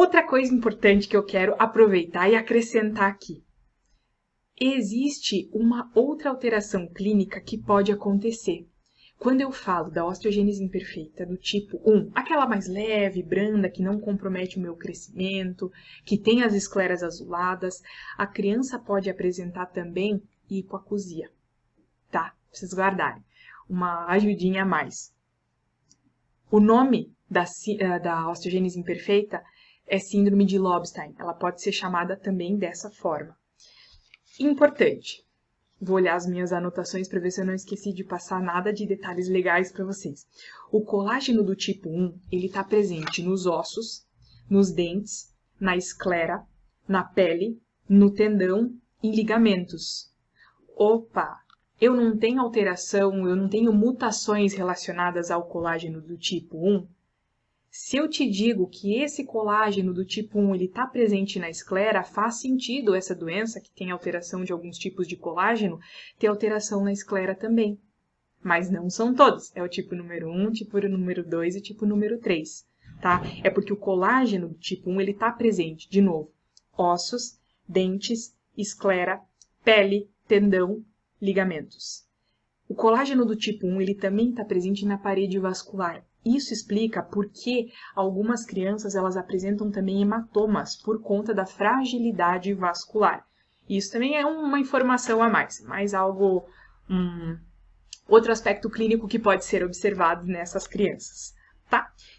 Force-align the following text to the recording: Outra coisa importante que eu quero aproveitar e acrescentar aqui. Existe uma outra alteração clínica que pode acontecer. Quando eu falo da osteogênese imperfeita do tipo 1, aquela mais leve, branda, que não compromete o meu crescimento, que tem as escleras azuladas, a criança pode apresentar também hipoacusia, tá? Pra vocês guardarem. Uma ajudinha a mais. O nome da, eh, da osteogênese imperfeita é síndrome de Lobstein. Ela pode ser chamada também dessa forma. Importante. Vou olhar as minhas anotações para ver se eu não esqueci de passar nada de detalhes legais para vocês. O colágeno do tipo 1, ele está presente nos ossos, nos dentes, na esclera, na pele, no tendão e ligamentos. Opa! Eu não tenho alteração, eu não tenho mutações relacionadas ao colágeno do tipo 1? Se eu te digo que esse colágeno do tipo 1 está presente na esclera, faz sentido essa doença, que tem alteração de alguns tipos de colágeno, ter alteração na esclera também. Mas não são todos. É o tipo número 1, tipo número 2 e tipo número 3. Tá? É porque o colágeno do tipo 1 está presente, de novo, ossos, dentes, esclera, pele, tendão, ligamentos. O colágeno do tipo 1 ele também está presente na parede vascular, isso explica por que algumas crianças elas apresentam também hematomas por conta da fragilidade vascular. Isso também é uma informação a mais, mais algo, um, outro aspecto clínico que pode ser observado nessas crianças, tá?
Outra 0.00 0.26
coisa 0.26 0.54
importante 0.54 1.06
que 1.06 1.14
eu 1.14 1.22
quero 1.22 1.54
aproveitar 1.58 2.26
e 2.26 2.34
acrescentar 2.34 3.10
aqui. 3.10 3.44
Existe 4.58 5.50
uma 5.52 5.92
outra 5.94 6.30
alteração 6.30 6.88
clínica 6.88 7.38
que 7.38 7.58
pode 7.58 7.92
acontecer. 7.92 8.66
Quando 9.18 9.42
eu 9.42 9.52
falo 9.52 9.90
da 9.90 10.06
osteogênese 10.06 10.64
imperfeita 10.64 11.26
do 11.26 11.36
tipo 11.36 11.78
1, 11.84 12.12
aquela 12.14 12.46
mais 12.46 12.66
leve, 12.66 13.22
branda, 13.22 13.68
que 13.68 13.82
não 13.82 14.00
compromete 14.00 14.56
o 14.56 14.62
meu 14.62 14.74
crescimento, 14.74 15.70
que 16.02 16.16
tem 16.16 16.42
as 16.42 16.54
escleras 16.54 17.02
azuladas, 17.02 17.82
a 18.16 18.26
criança 18.26 18.78
pode 18.78 19.10
apresentar 19.10 19.66
também 19.66 20.22
hipoacusia, 20.48 21.30
tá? 22.10 22.30
Pra 22.30 22.34
vocês 22.50 22.72
guardarem. 22.72 23.22
Uma 23.68 24.06
ajudinha 24.06 24.62
a 24.62 24.66
mais. 24.66 25.12
O 26.50 26.58
nome 26.58 27.12
da, 27.28 27.44
eh, 27.78 27.98
da 27.98 28.30
osteogênese 28.30 28.80
imperfeita 28.80 29.42
é 29.90 29.98
síndrome 29.98 30.46
de 30.46 30.56
Lobstein. 30.56 31.14
Ela 31.18 31.34
pode 31.34 31.60
ser 31.60 31.72
chamada 31.72 32.16
também 32.16 32.56
dessa 32.56 32.88
forma. 32.90 33.36
Importante. 34.38 35.26
Vou 35.82 35.96
olhar 35.96 36.14
as 36.14 36.26
minhas 36.26 36.52
anotações 36.52 37.08
para 37.08 37.18
ver 37.18 37.32
se 37.32 37.40
eu 37.40 37.46
não 37.46 37.54
esqueci 37.54 37.92
de 37.92 38.04
passar 38.04 38.40
nada 38.40 38.72
de 38.72 38.86
detalhes 38.86 39.28
legais 39.28 39.72
para 39.72 39.84
vocês. 39.84 40.26
O 40.70 40.82
colágeno 40.82 41.42
do 41.42 41.56
tipo 41.56 41.88
1, 41.88 42.20
ele 42.30 42.46
está 42.46 42.62
presente 42.62 43.20
nos 43.20 43.46
ossos, 43.46 44.06
nos 44.48 44.70
dentes, 44.70 45.34
na 45.58 45.76
esclera, 45.76 46.46
na 46.86 47.02
pele, 47.02 47.60
no 47.88 48.12
tendão 48.12 48.72
e 49.02 49.10
ligamentos. 49.10 50.14
Opa! 50.76 51.40
Eu 51.80 51.96
não 51.96 52.16
tenho 52.16 52.40
alteração, 52.40 53.26
eu 53.26 53.34
não 53.34 53.48
tenho 53.48 53.72
mutações 53.72 54.52
relacionadas 54.52 55.30
ao 55.30 55.48
colágeno 55.48 56.00
do 56.00 56.16
tipo 56.16 56.58
1? 56.58 56.86
Se 57.72 57.96
eu 57.96 58.08
te 58.08 58.28
digo 58.28 58.66
que 58.66 58.96
esse 58.96 59.24
colágeno 59.24 59.94
do 59.94 60.04
tipo 60.04 60.40
1 60.40 60.56
está 60.56 60.88
presente 60.88 61.38
na 61.38 61.48
esclera, 61.48 62.02
faz 62.02 62.40
sentido 62.40 62.96
essa 62.96 63.14
doença, 63.14 63.60
que 63.60 63.70
tem 63.70 63.92
alteração 63.92 64.42
de 64.42 64.50
alguns 64.50 64.76
tipos 64.76 65.06
de 65.06 65.16
colágeno, 65.16 65.78
ter 66.18 66.26
alteração 66.26 66.82
na 66.82 66.92
esclera 66.92 67.32
também. 67.32 67.80
Mas 68.42 68.68
não 68.68 68.90
são 68.90 69.14
todos. 69.14 69.54
É 69.54 69.62
o 69.62 69.68
tipo 69.68 69.94
número 69.94 70.28
1, 70.28 70.50
tipo 70.50 70.80
número 70.80 71.24
2 71.24 71.54
e 71.54 71.60
tipo 71.60 71.86
número 71.86 72.18
3. 72.18 72.66
Tá? 73.00 73.22
É 73.44 73.48
porque 73.48 73.72
o 73.72 73.76
colágeno 73.76 74.48
do 74.48 74.58
tipo 74.58 74.90
1 74.90 75.02
está 75.02 75.30
presente, 75.30 75.88
de 75.88 76.00
novo, 76.00 76.32
ossos, 76.76 77.38
dentes, 77.68 78.36
esclera, 78.58 79.22
pele, 79.62 80.10
tendão, 80.26 80.84
ligamentos. 81.22 82.04
O 82.68 82.74
colágeno 82.74 83.24
do 83.24 83.36
tipo 83.36 83.64
1 83.64 83.80
ele 83.80 83.94
também 83.94 84.30
está 84.30 84.44
presente 84.44 84.84
na 84.84 84.98
parede 84.98 85.38
vascular, 85.38 86.04
isso 86.24 86.52
explica 86.52 87.02
por 87.02 87.28
que 87.30 87.72
algumas 87.94 88.44
crianças 88.44 88.94
elas 88.94 89.16
apresentam 89.16 89.70
também 89.70 90.02
hematomas 90.02 90.76
por 90.76 91.00
conta 91.00 91.32
da 91.32 91.46
fragilidade 91.46 92.52
vascular. 92.52 93.24
Isso 93.68 93.92
também 93.92 94.16
é 94.16 94.26
uma 94.26 94.58
informação 94.58 95.22
a 95.22 95.28
mais, 95.28 95.60
mais 95.60 95.94
algo, 95.94 96.44
um, 96.88 97.38
outro 98.08 98.32
aspecto 98.32 98.68
clínico 98.68 99.08
que 99.08 99.18
pode 99.18 99.44
ser 99.44 99.64
observado 99.64 100.26
nessas 100.26 100.66
crianças, 100.66 101.32
tá? 101.70 101.90